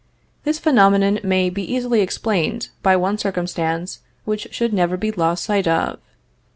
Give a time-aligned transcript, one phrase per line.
[0.45, 5.67] This phenomenon may be easily explained by one circumstance which should never be lost sight
[5.67, 5.99] of.